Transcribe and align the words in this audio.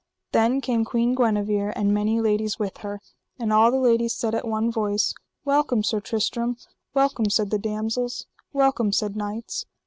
Then 0.31 0.61
came 0.61 0.83
Queen 0.83 1.13
Guenever 1.13 1.69
and 1.77 1.93
many 1.93 2.19
ladies 2.19 2.57
with 2.57 2.77
her, 2.77 3.01
and 3.37 3.53
all 3.53 3.69
the 3.69 3.77
ladies 3.77 4.15
said 4.15 4.33
at 4.33 4.47
one 4.47 4.71
voice: 4.71 5.13
Welcome, 5.45 5.83
Sir 5.83 5.99
Tristram! 5.99 6.57
Welcome, 6.95 7.29
said 7.29 7.51
the 7.51 7.59
damosels. 7.59 8.25
Welcome, 8.51 8.93
said 8.93 9.15
knights. 9.15 9.67